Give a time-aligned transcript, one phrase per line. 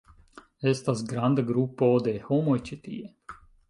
[0.71, 3.19] Estas granda grupo de homoj ĉi tie!